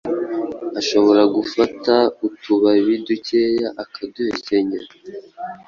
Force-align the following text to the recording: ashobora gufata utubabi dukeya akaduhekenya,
ashobora 0.79 1.21
gufata 1.35 1.93
utubabi 2.27 2.93
dukeya 3.07 3.67
akaduhekenya, 3.83 4.79